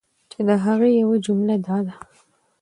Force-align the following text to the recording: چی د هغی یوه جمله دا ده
چی 0.31 0.39
د 0.47 0.49
هغی 0.65 0.89
یوه 1.01 1.17
جمله 1.25 1.55
دا 1.65 1.77
ده 1.85 1.95